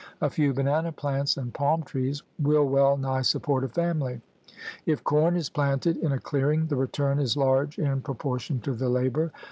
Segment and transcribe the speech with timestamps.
[0.19, 4.19] A few banana plants and palm trees will well nigh support a family.
[4.87, 8.73] If corn is planted in a clearing, the return is large in propor tion to
[8.73, 9.31] the labor.